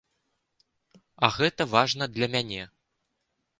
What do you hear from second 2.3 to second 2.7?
мяне.